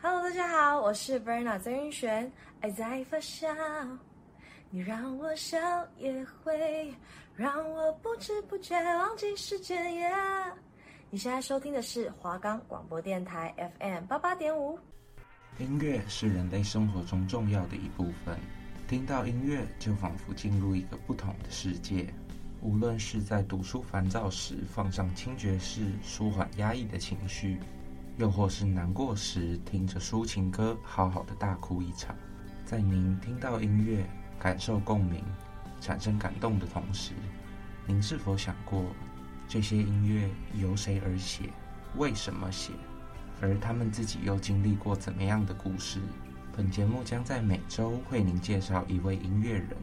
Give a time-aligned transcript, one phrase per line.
[0.00, 2.30] Hello，大家好，我是 Verna 曾云璇。
[2.60, 3.48] 爱在发酵，
[4.70, 5.58] 你让我笑
[5.98, 6.94] 也会
[7.34, 9.92] 让我不知不觉忘记时间。
[9.92, 10.52] Yeah，
[11.10, 14.78] 你现在收听的是华冈广播电台 FM 八八点五。
[15.58, 18.38] 音乐是人类生活中重要的一部分，
[18.86, 22.06] 听到音乐就仿佛进入一个不同的世界。
[22.62, 27.58] 无论是在读书烦躁时放上轻爵士，舒缓压抑的情绪。
[28.18, 32.16] 又或是难过时，听着抒情歌，好好的大哭一场。
[32.64, 34.04] 在您听到音乐、
[34.40, 35.22] 感受共鸣、
[35.80, 37.12] 产生感动的同时，
[37.86, 38.86] 您是否想过，
[39.46, 40.28] 这些音乐
[40.60, 41.44] 由谁而写？
[41.96, 42.72] 为什么写？
[43.40, 46.00] 而他们自己又经历过怎么样的故事？
[46.56, 49.76] 本节目将在每周为您介绍一位音乐人，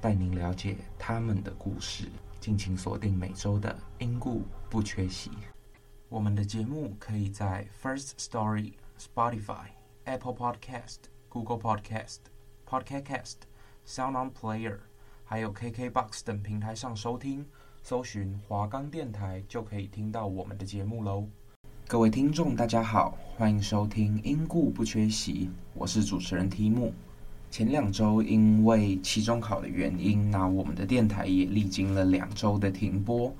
[0.00, 2.08] 带您了解他们的故事。
[2.38, 5.32] 敬请锁定每周的音故不缺席。
[6.14, 9.66] 我们的节目可以在 First Story、Spotify、
[10.04, 12.18] Apple Podcast、Google Podcast、
[12.64, 13.34] Podcast Cast、
[13.84, 14.78] Sound On Player，
[15.24, 17.44] 还有 KKBox 等平台上收听，
[17.82, 21.26] 搜寻华冈电台就可以听到我们的节目喽。
[21.88, 26.94] 各位听众，大家好，欢迎收听因故不缺席，我是主持人提姆。
[27.50, 33.34] 前两周因为期中考的原因，那我们的电台也历经了两周的停播。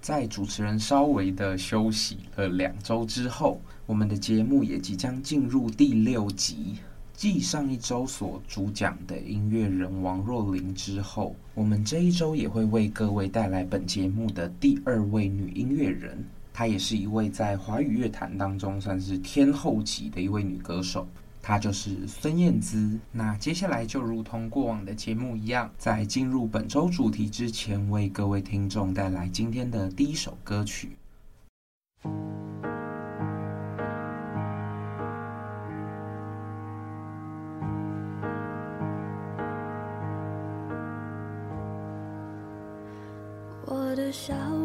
[0.00, 6.76] 在主持人稍微的休息了两周之后，我们的节目也即将进入第六集。
[7.14, 21.08] 继上一周所主讲的音乐人王若琳之后，我们这一周也会为各位带来本节目的第二位女音乐人，她也是一位在华语乐坛当中算是天后级的一位女歌手。
[21.42, 22.98] 他就是孙燕姿。
[23.12, 30.96] 那接下来就如同过往的节目一样，在进入本周主题之前，为各位听众带来今天的第一首歌曲。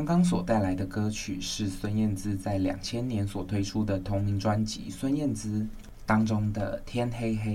[0.00, 5.60] 刚刚所带来的歌曲是孙燕姿在两千年所推出的同名专辑《孙燕姿》
[6.06, 7.50] 当中的《天黑黑》。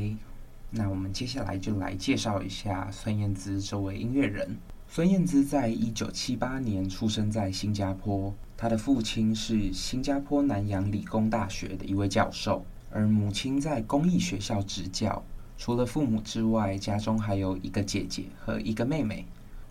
[0.70, 4.56] 那我们接下来就来介绍一下孙燕姿这位音乐人。
[4.88, 15.20] 孙燕姿在一九七八年出生在新加坡，她的父亲是新加坡南洋理工大学的一位教授，而母亲在公益学校执教。
[15.58, 19.26] 除了父母之外，家中还有一个姐姐和一个妹妹。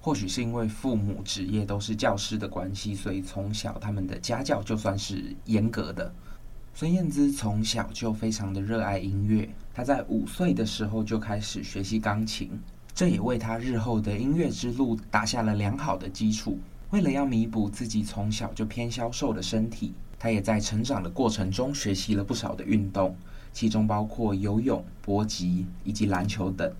[0.04, 6.12] 或许是因为父母职业都是教师的关系，所以从小他们的家教就算是严格的。
[6.74, 12.50] 孙燕姿从小就非常的热爱音乐，她在五岁的时候就开始学习钢琴，
[12.94, 16.58] 这也为她日后的音乐之路打下了良好的基础。
[16.90, 23.16] 为了要弥补自己从小就偏消瘦的身体，她也在成长的过程中学习了不少的运动，
[23.54, 26.70] 其中包括游泳、搏击以及篮球等。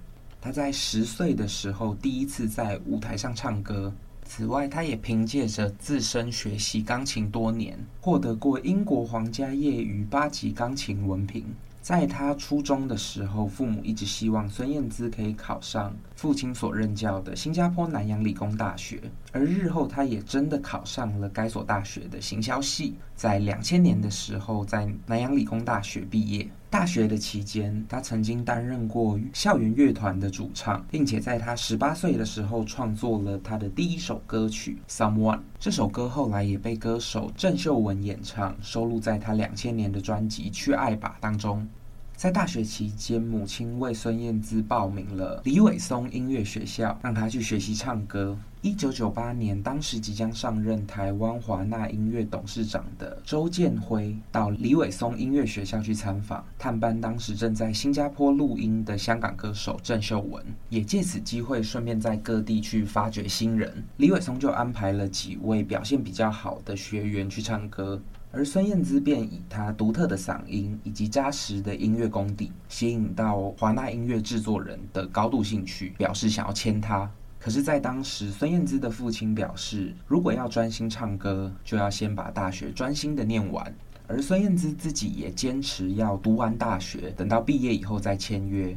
[0.45, 3.91] 他在十岁的时候第一次在舞台上唱歌。
[4.27, 11.47] 此外，他也凭借着自身学习钢琴多年，获得过英国皇家业余八级钢琴文凭。
[11.81, 19.01] 在他初中的时候，父母一直希望孙燕姿可以考上父亲所任教的新加坡南洋理工大学，
[19.33, 22.95] 而日后他也真的考上了该所大学的行销系。
[23.15, 26.49] 在两千年的时候，在南洋理工大学毕业。
[26.71, 35.37] 大学的期间，他曾经担任过校园乐团的主唱，并且在他十八岁的时候创作了他的第一首歌曲《Someone》。
[35.61, 41.69] 这首歌后来也被歌手郑秀文演唱，收录在他两千年的专辑《去爱吧》当中。
[42.17, 48.39] 在大学期间，母亲为孙燕姿报名了李伟松音乐学校，让她去学习唱歌。
[48.63, 63.85] 一九九八年，当时即将上任台湾华纳音乐董事长的周建辉到李伟松音乐学校去参访，探班当时正在新加坡录音的香港歌手郑秀文，也借此机会顺便在各地去发掘新人。
[63.99, 68.01] 李伟松就安排了几位表现比较好的学员去唱歌。
[68.37, 77.09] 而孙燕姿便以她独特的嗓音以及扎实的音乐功底，吸引到华纳音乐制作人的高度兴趣，表示想要签她。
[77.39, 83.73] 可是，在当时，孙燕姿的父亲表示，如果要专心唱歌，就要先把大学专心的念完。
[84.09, 88.77] 而孙燕姿自己也坚持要读完大学，等到毕业以后再签约。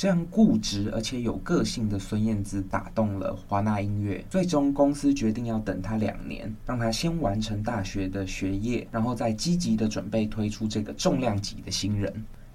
[0.00, 12.10] 这样固执而且有个性的孙燕姿打动了华纳音乐，最终公司决定要等她两年，让她先完成大学的学业，然后再积极的准备推出这个重量级的新人。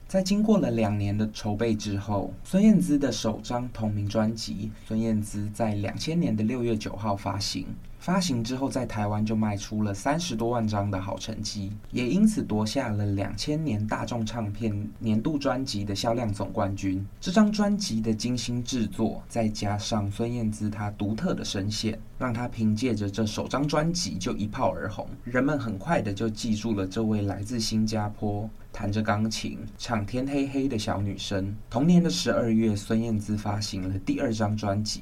[0.07, 7.67] 在经过了两年的筹备之后，孙燕姿的首张同名专辑《孙燕姿》在两千年的六月九号发行。
[8.05, 17.03] 发行之后，在台湾就卖出了三十多万张的好成绩，也因此夺下了两千年大众唱片年度专辑的销量总冠军。
[17.19, 25.09] 这张专辑的精心制作，再加上孙燕姿她独特的声线，让她凭借着这首张专辑就一炮而红。
[25.23, 31.55] 人们很快的就记住了这位来自新加坡、弹着钢琴、唱《天黑黑》的小女生。
[31.71, 35.01] 同年的十二月，孙燕姿发行了第二张专辑。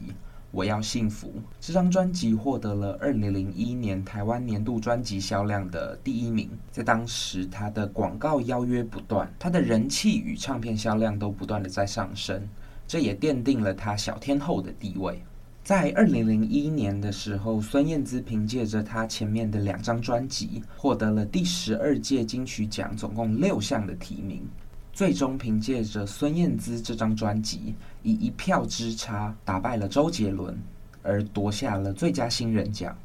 [0.54, 1.34] 我要幸福。
[1.60, 6.48] 这张专辑获得了二零零一年台湾年度专辑销量的第一名。
[6.72, 12.48] 在当时，他的广告邀约不断，他的人气与唱片销量都不断的在上升，
[12.88, 15.20] 这也奠定了他小天后的地位。
[15.64, 24.48] 在二零零一年的时候，孙燕姿凭借着他前面的两张专辑，获得了第十二届金曲奖总共六项的提名。
[24.94, 27.74] 最终凭借着孙燕姿这张专辑，
[28.04, 30.56] 以一票之差打败了周杰伦，
[31.02, 32.96] 而夺下了最佳新人奖。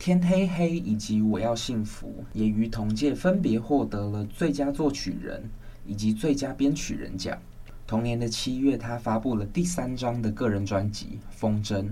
[0.00, 5.48] 天黑黑以及我要幸福也于同届分别获得了最佳作曲人
[5.86, 7.38] 以及最佳编曲人奖。
[7.86, 11.82] 同年的七月，他发布了第三张的个人专辑《风筝》，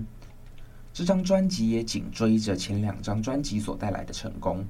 [0.91, 4.65] 这张专辑也紧追着前两张专辑所带来的成功。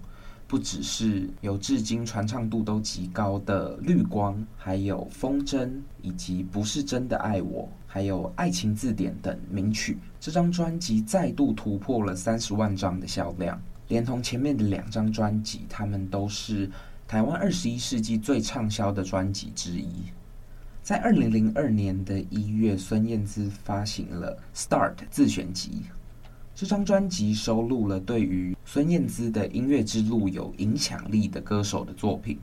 [0.52, 5.66] 不只是有至今传唱度都极高的《绿光》，还有《风筝》，
[6.02, 9.98] 以及《不是真的爱我》，还有《爱情字典》等名曲。
[10.20, 16.70] 这张专辑再度突破了三十万张的销量，连同前面的两张专辑，他们都是
[17.08, 19.88] 台湾二十一世纪最畅销的专辑之一。
[20.84, 25.84] 在二零零二年的一月，孙燕姿发行了《Start》自选集。
[26.54, 32.38] 这张专辑收录了对于孙燕姿的音乐之路有影响力的歌手的作品，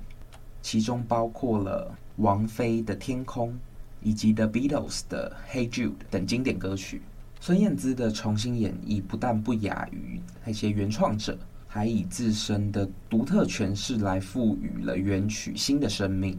[0.61, 3.51] 其中包括了王菲的《天空》
[4.03, 7.03] 以及 The Beatles 的《Hey Jude》等经典歌曲。
[7.41, 11.39] 孙燕姿的重新演绎不但不亚于那些原创者，
[11.69, 16.37] 还以自身的独特诠释来赋予了原曲新的生命。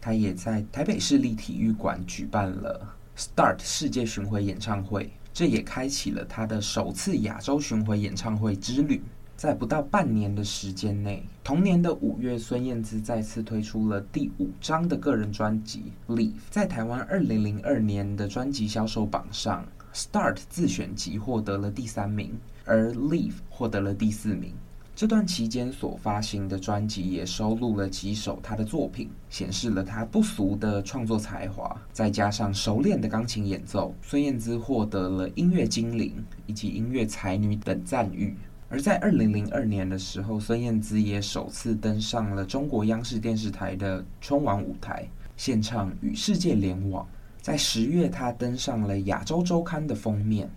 [0.00, 5.10] 她也在台北市立体育馆举办了 Start 世界巡回演唱会。
[5.38, 9.00] 这也开启了他的首次亚洲巡回演唱会之旅。
[9.36, 16.32] 在不到半年的时间内，同年的五月，孙燕姿再次推出了第五张的个人专辑《Leave》。
[16.50, 19.64] 在台湾二零零二年的专辑销售榜上，
[19.96, 24.52] 《Start》自选集获得了第三名，而《Leave》获得了第四名。
[24.98, 36.12] 这段期间所发行的专辑也收录了几首他的作品，显示了他不俗的创作才华，再加上熟练的钢琴演奏，孙燕姿获得了音乐精灵
[36.48, 38.34] 以及音乐才女等赞誉。
[38.68, 47.04] 而在二零零二年的时候，孙燕姿也首次登上了中国央视电视台的春晚舞台，献唱《与世界联网》。
[47.40, 50.50] 在十月，她登上了《亚洲周刊》的封面。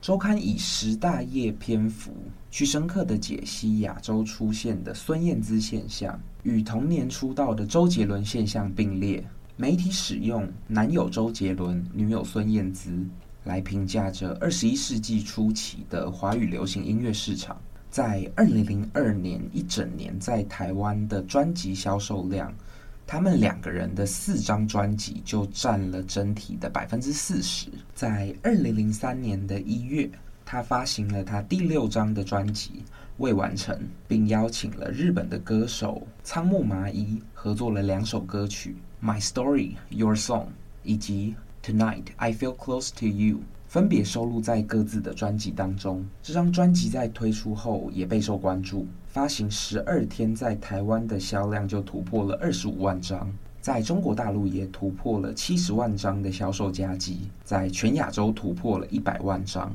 [0.00, 2.12] 周刊以十大页篇幅
[2.50, 9.24] 去深刻地解析亚洲出现的孙燕姿现象，与同年出道的周杰伦现象并列。
[9.56, 13.04] 媒体使用“男友周杰伦，女友孙燕姿”
[13.44, 17.58] 来评价着二十一世纪初期的华语流行音乐市场。
[17.90, 22.54] 在二零零二年一整年，在台湾的专辑销售量。
[23.06, 27.68] 他们两个人的四张专辑就占了整体的百分之四十。
[27.94, 30.10] 在二零零三年的一月，
[30.44, 32.70] 他发行了他第六张的专辑
[33.18, 33.74] 《未完成》，
[34.08, 38.74] 并邀请了日本的歌手仓木麻衣合作了两首歌曲
[39.06, 40.44] 《My Story Your Song》
[40.82, 43.36] 以及《Tonight I Feel Close to You》。
[43.68, 46.06] 分别收录在各自的专辑当中。
[46.22, 53.32] 这张专辑在推出后也备受关注，发行十二天在台湾的销量就突破了二十五万张，
[53.62, 59.74] 在中国大陆也突破了七十万张的销售佳绩，在全亚洲突破了一百万张。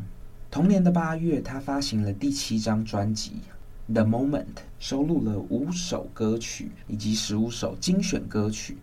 [0.52, 3.32] 同年的八月，他发行了第七张专辑
[3.96, 4.44] 《The Moment》，
[4.78, 8.78] 收录了五首歌曲以及十五首精选歌曲。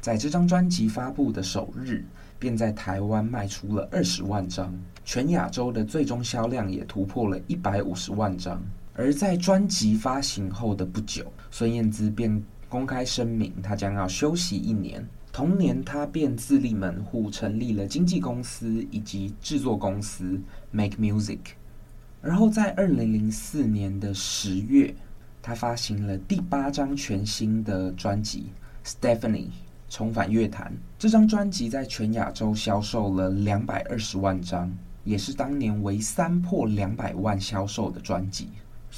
[0.00, 2.02] 在这张专辑发布的首日，
[2.38, 8.62] 便在台湾卖出了二十万张，全亚洲的最终销量也突破了一百五十万张。
[8.98, 15.06] 而在专辑发行后的不久，孙燕姿便公开声明，她将要休息一年。
[15.32, 20.40] 同年，她便自立门户，成立了经纪公司以及制作公司
[20.72, 21.38] Make Music。
[22.20, 24.92] 而后在二零零四年的十月，
[25.40, 28.46] 她发行了第八张全新的专辑
[29.00, 29.46] 《Stephanie》。
[29.88, 34.70] 重返乐坛，这张专辑在全亚洲销售了两百二十万张，
[35.04, 38.48] 也是当年唯三破两百万销售的专辑。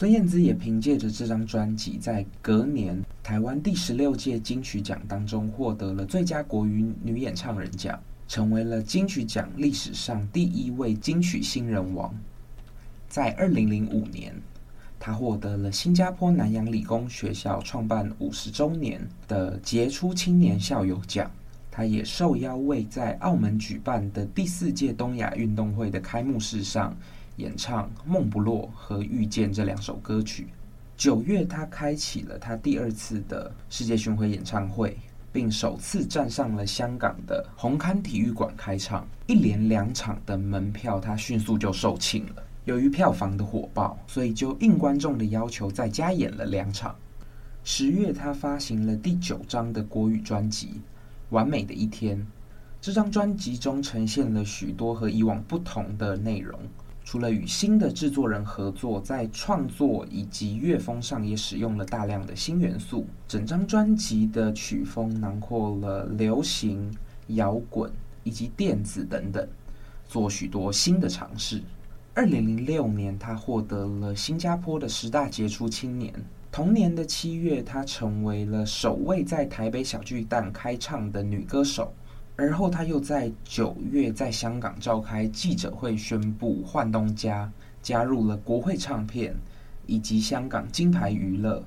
[0.00, 12.18] 孙燕姿也凭借着这张专辑，在隔年台湾第十六届金曲奖当中获得了最佳国语女演唱人奖，成为了金曲奖历史上第一位金曲新人王。
[13.10, 14.34] 在二零零五年，
[14.98, 21.30] 她获得了新加坡南洋理工学校创办五十周年的杰出青年校友奖。
[21.70, 26.96] 她也受邀为在澳门举办的第四届东亚运动会的开幕式上
[27.40, 30.48] 演唱《梦不落》和《遇见》这两首歌曲。
[30.96, 34.94] 九月，他开启了他第二次的世界巡回演唱会，
[35.32, 39.06] 并首次站上了香港的红磡体育馆开唱。
[39.26, 42.42] 一连两场的门票，他迅速就售罄了。
[42.66, 46.94] 由于票房的火爆，所以就应观众的要求再加演了两场。
[47.64, 50.66] 十月，他发行了第九张的国语专辑
[51.30, 52.18] 《完美的一天》。
[52.82, 56.58] 这张专辑中呈现了许多和以往不同的内容，
[57.10, 63.04] 除了与新的制作人合作，在创作以及乐风上也使用了大量的新元素。
[63.26, 66.88] 整张专辑的曲风囊括了流行、
[67.26, 67.90] 摇滚
[68.22, 69.44] 以及电子等等，
[70.06, 71.60] 做许多新的尝试。
[72.14, 76.14] 二零零六年，她获得了新加坡的十大杰出青年。
[76.52, 81.92] 同年的七月，她成为了首位在台北小巨蛋开唱的女歌手。
[82.40, 89.36] 而后，他又在九月在香港召开记者会，宣布换东家，加入了国会唱片，
[89.86, 91.62] 以及香港金牌娱乐。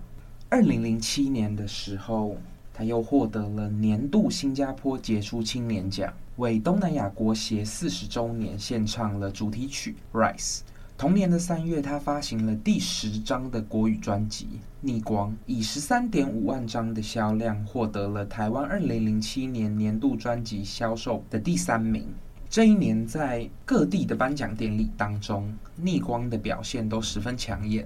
[0.50, 2.38] 二零零七年的时候，
[2.74, 10.58] 他又获得了年度新加坡杰出青年奖，为东南亚国协四十周年献唱了主题曲《Rise》。
[11.04, 14.46] 同年的三月，他发行了第十张的国语专辑
[14.80, 22.08] 《逆光》，以十三点五万张的销量，获得了台湾二零零七年年度专辑销售的第三名。
[22.50, 25.44] 这一年，在各地的颁奖典礼当中，
[25.76, 27.86] 《逆光》的表现都十分抢眼。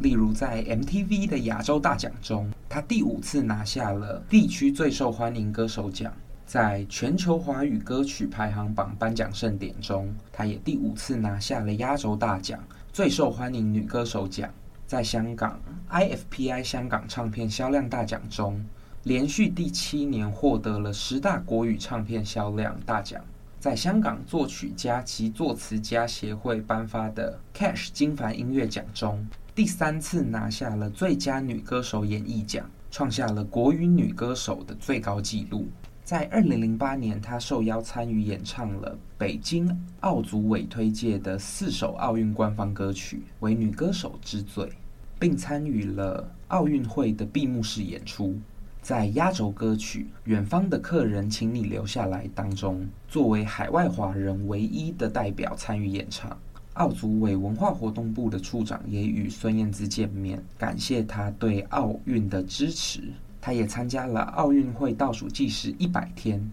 [0.00, 6.12] 例如，在 MTV 的亚洲大奖中，他第五次拿下了地区最受欢迎歌手奖。
[6.48, 12.58] 在全球华语歌曲排行榜颁奖盛典中，她也第五次拿下了压轴大奖——
[12.90, 14.48] 最受欢迎女歌手奖。
[14.86, 18.64] 在香港 IFPI 香港唱片销量大奖中，
[19.02, 23.22] 连续第七年获得了十大国语唱片销量大奖。
[23.60, 29.22] 在香港作曲家及作词家协会颁发的 Cash 金帆音乐奖中，
[29.54, 35.68] 第三次拿下了最佳女歌手演绎奖，创下了国语女歌手的最高纪录。
[36.08, 39.68] 在二零零八年，她受邀参与演唱了北京
[40.00, 44.72] 奥组委推介的四首奥运官方歌曲，为女歌手之最，
[45.18, 48.34] 并参与了奥运会的闭幕式演出。
[48.80, 56.34] 在压轴歌曲《远方的客人，请你留下来》当中，作为海外华人唯一的代表参与演唱。
[56.72, 63.02] 奥组委文化活动部的处长也与孙燕姿见面，感谢她对奥运的支持。
[63.40, 66.50] 他也参加了奥运会倒数计时一百天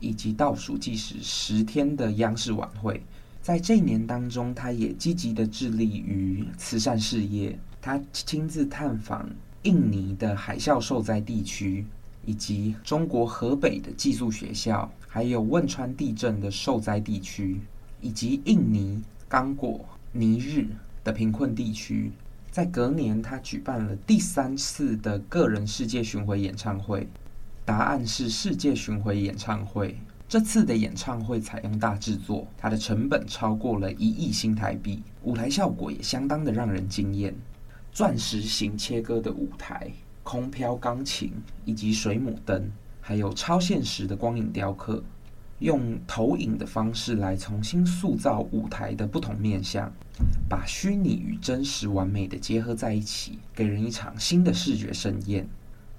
[0.00, 3.02] 以及倒数计时十天的央视晚会。
[3.40, 7.58] 在这一年当中，他也积极的致力于慈善事业。
[7.80, 9.28] 他亲自探访
[9.62, 11.86] 印尼的海啸受灾地区，
[12.26, 17.58] 以及中国河北的寄宿学校，还有汶川地震的受灾地区，
[18.02, 19.82] 以及印尼刚果、
[20.12, 20.66] 尼日
[21.02, 22.12] 的贫困地区。
[22.58, 27.06] 在隔年，他举办了第三次的个人世界巡回演唱会，
[27.64, 29.96] 答案是世界巡回演唱会。
[30.28, 37.32] 这次的演唱会采用大制作，它的成本超过了一亿新台币，舞台效果也相当的让人惊艳。
[37.92, 39.88] 钻石型切割的舞台、
[40.24, 41.32] 空飘钢琴
[41.64, 42.68] 以及水母灯，
[43.00, 45.00] 还有超现实的光影雕刻，
[45.60, 49.92] 用投影的方式来重新塑造舞台的不同面向。
[50.48, 55.46] 把虚拟与真实完美的结合在一起，给人一场新的视觉盛宴。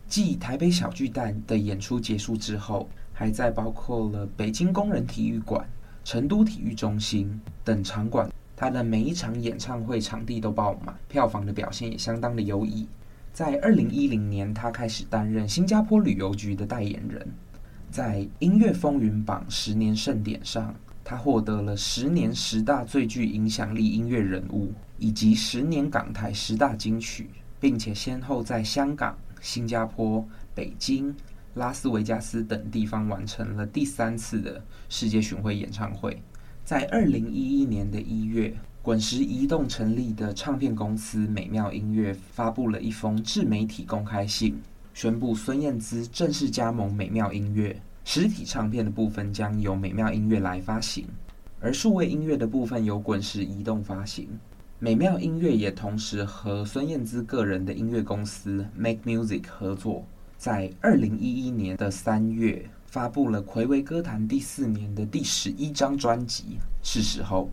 [0.07, 5.65] 继台北小巨蛋的演出结束之后，还在包括了北京工人体育馆、
[6.03, 12.87] 成都体育中心等场馆，他的每一场演唱会场地都爆满，票房的表现也相当的优异。
[13.31, 17.25] 在二零一零年，他开始担任新加坡旅游局的代言人，
[17.91, 20.73] 在音乐风云榜十年盛典上。
[21.01, 27.27] 他获得了十年十大最具影响力音乐人物，以及十年港台十大金曲，
[27.59, 30.23] 并且先后在香港、新加坡、
[30.53, 31.15] 北京、
[31.55, 36.21] 拉斯维加斯等地方完成了第三次的世界巡回演唱会。
[36.63, 44.55] 在二零一一年的一月，滚石移动成立的唱片公司美妙音乐发布了一封致媒体公开信，
[45.01, 47.73] 宣布孙燕姿正式加盟美妙音乐。
[48.03, 51.07] 实体唱片的部分将由美妙音乐来发行，
[51.61, 54.27] 而数位音乐的部分由滚石移动发行。
[54.77, 60.05] 美妙音乐也同时和孙燕姿个人的音乐公司 Make Music 合作，
[60.37, 66.43] 在二零一一年的三月发布了睽违歌坛第四年的第十一张专辑
[66.83, 67.45] 《是时候》。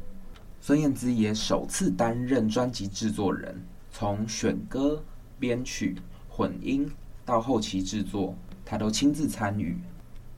[0.60, 3.54] 孙燕姿也首次担任专辑制作人，
[3.92, 5.00] 从选歌、
[5.38, 5.94] 编曲、
[6.28, 6.90] 混音
[7.26, 8.34] 到后期制作，
[8.64, 9.76] 她都亲自参与。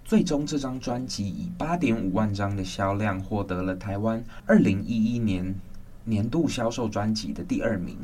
[0.04, 5.54] 最终，这张专辑以八点五万张的销量，获得了台湾二零一一年
[6.02, 7.98] 年度销售专辑的第二名，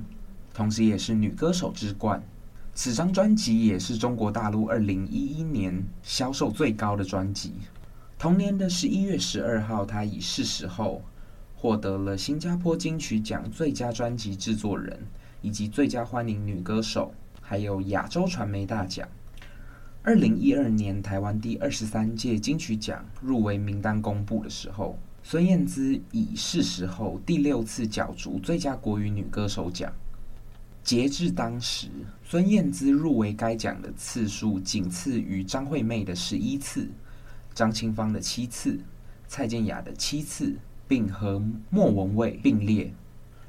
[0.53, 2.23] 同时也是女歌手之冠。
[2.75, 7.55] 此张专辑也是中国大陆二零一一年销售最高的专辑。
[8.19, 11.03] 同年的十一月十二号，她以《是时候》
[11.61, 14.99] 获得了新加坡金曲奖最佳专辑制作人，
[15.41, 17.15] 以及最佳欢迎女歌手，
[17.47, 19.07] 还有亚洲传媒大奖。
[20.03, 29.93] 二零一二年，台湾第二十三届金曲奖入围名单公布的时候，孙燕姿以是时候第六次角逐最佳国语女歌手奖。
[30.83, 31.89] 截至当时，
[32.23, 36.89] 孙燕姿入围该奖的次数仅次于张惠妹的十一次、
[37.55, 38.79] 张清芳的七次、
[39.27, 40.55] 蔡健雅的七次，
[40.89, 42.93] 并和莫文蔚并列。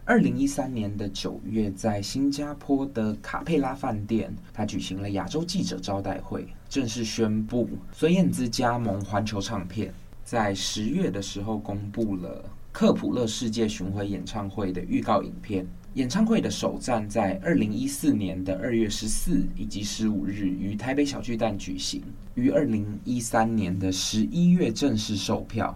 [0.08, 9.92] 二零一三年的九月，在新加坡的卡佩拉饭店，他举行了亚洲记者招待会，正式宣布孙燕姿加盟环球唱片。
[10.24, 15.66] 在十月的时候，公布了克普勒世界巡回演唱会的预告影片。
[15.96, 22.04] 演唱会的首站在二零一四年的二月十四以及十五日于台北小巨蛋举行，
[22.36, 25.76] 于二零一三年的十一月正式售票。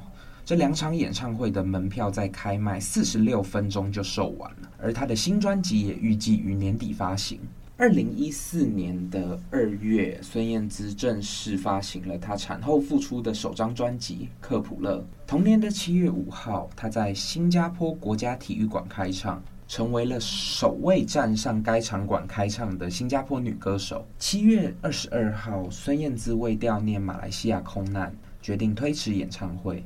[0.49, 7.39] 这两场演唱会的门票在开卖四十六分钟就售完了，而他的新专辑也预计于年底发行。
[7.77, 14.97] 二零一四年的二月，孙燕姿正式发行了她产后复出的首张专辑《克卜勒》。
[15.27, 24.03] 同年的七月五号，她在新加坡国家体育馆开唱，成为了首位站上该场馆开唱的新加坡女歌手。
[24.17, 29.83] 七月二十二号，孙燕姿为悼念马来西亚空难，决定推迟演唱会。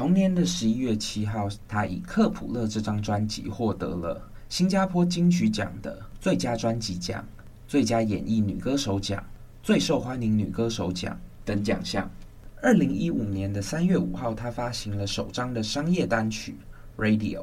[0.00, 7.22] 同年的十一月七号，她以《克卜勒》这张专辑获得了新加坡金曲奖的最佳专辑奖、
[7.68, 9.22] 最佳演绎女歌手奖、
[9.62, 12.10] 最受欢迎女歌手奖等奖项。
[12.62, 16.56] 二零一五年的三月五号，她发行了首张的商业单曲
[16.98, 17.42] 《Radio》。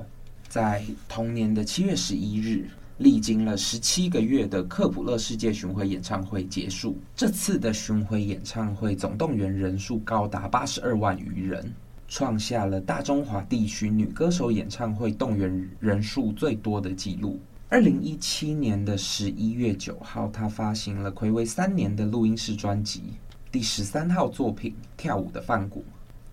[0.49, 2.67] 在同年的七月十一日，
[2.97, 6.97] 历经了十七个月的克卜勒世界巡回演唱会结束。
[7.15, 11.71] 这次的巡回演唱会总动员人数高达八十二万余人，
[12.07, 17.39] 创下了大中华地区女歌手演唱会动员人数最多的纪录。
[17.69, 23.03] 二零一七年的十一月九号，她发行了暌违三年的录音室专辑，
[23.51, 25.81] 第十三号作品《跳舞的梵谷》。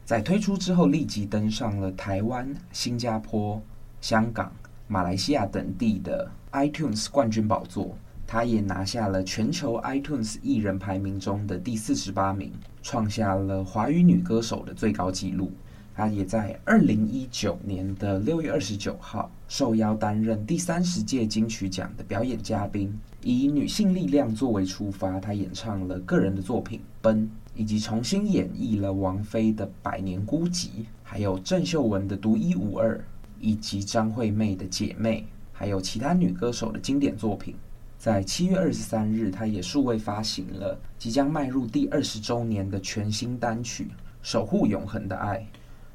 [0.05, 3.61] 在推出之后，立即登上了台湾、新加坡、
[4.01, 4.53] 香港、
[4.87, 7.99] 马来西亚等地的 iTunes 冠军宝座。
[8.27, 12.51] 他也拿下了全球 iTunes 艺人排名中的第四十八名，
[12.83, 15.53] 创下了华语女歌手的最高纪录。
[15.95, 27.23] 他也在二零一九年的六月二十九号受邀担任第三十届金曲奖的表演嘉宾，以女性力量作为出发，他演唱了个人的作品《奔》，
[27.55, 30.67] 以及重新演绎了王菲的《百年孤寂》，
[31.05, 32.97] 还有郑秀文的《独一无二》，
[33.41, 35.21] 以及张惠妹的《姐妹》，
[35.53, 37.55] 还有其他女歌手的经典作品。
[37.97, 43.85] 在七月二十三日，他也数位发行了即将迈入第二十周年的全新单曲
[44.23, 45.39] 《守护永恒的爱》。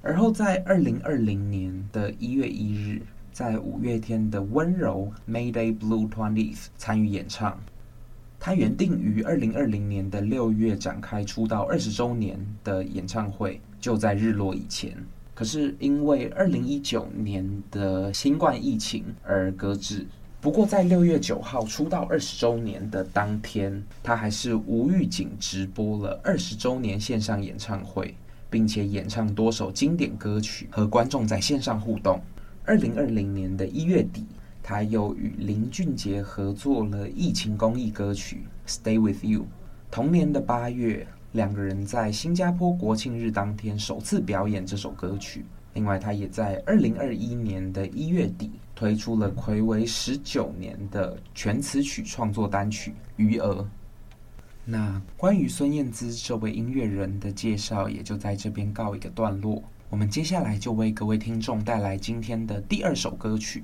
[0.02, 3.02] 而后，在二零二零年的一月一日，
[3.34, 7.60] 在五月天的《温柔》（Mayday Blue Twentieth） 参与演唱。
[8.40, 14.96] 他原定于二零二零年的六月展开出道二十周年的演唱会，就在日落以前。
[15.36, 20.08] 可是因为二零一九年的新冠疫情而搁置。
[20.40, 28.16] 不过，在六月九号出道二十周年的当天，他还是无预警直播了二十周年线上演唱会。
[28.50, 32.20] 并且演唱多首经典歌曲，和观众在线上互动。
[32.66, 34.26] 二零二零年的一月底，
[34.62, 39.42] 他又与林俊杰合作了疫情公益歌曲《Stay With You》。
[39.92, 45.46] 同年的八月，两个人在新加坡国庆日当天首次表演这首歌曲。
[45.74, 53.62] 另外，他也在二零二一年的一月底推出了暌违十九年的全词曲创作单曲《余额》。
[54.71, 59.63] 那关于孙燕姿这位音乐人的介绍也就在这边告一个段落。
[59.89, 63.63] 我们接下来就为各位听众带来今天的第二首歌曲。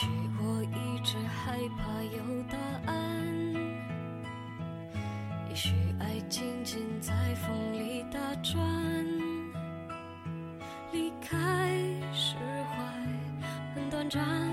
[0.00, 0.06] 许
[0.40, 2.56] 我一直害怕有答
[2.86, 2.94] 案，
[5.48, 8.56] 也许爱静静在风里打转，
[10.92, 11.36] 离开
[12.12, 12.76] 释怀
[13.74, 14.47] 很短暂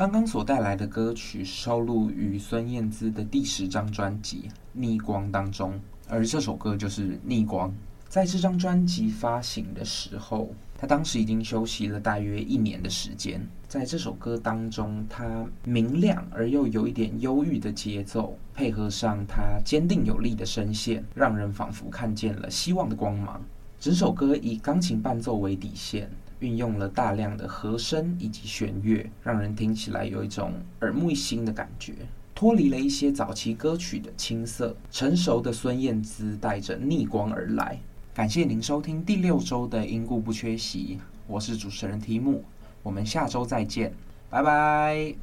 [0.00, 7.68] 刚刚所带来的歌曲收录于孙燕姿的第十张专辑《逆光》当中，而这首歌就是《逆光》。
[8.08, 13.46] 在这张专辑发行的时候，她当时已经休息了大约一年的时间。
[13.68, 23.38] 在这首歌当中，她明亮而又有一点忧郁的节奏，配合上她坚定有力的声线，让人仿佛看见了希望的光芒。
[23.78, 26.10] 整首歌以钢琴伴奏为底线。
[26.40, 31.94] 运用了大量的和声以及弦乐，让人听起来有一种耳目一新的感觉。
[32.34, 37.78] 脱离了一些早期歌曲的青涩，成熟的孙燕姿带着逆光而来。
[38.14, 42.42] 感谢您收听第六周的因故不缺席，我是主持人提姆，
[42.82, 43.92] 我们下周再见，
[44.30, 45.20] 拜拜。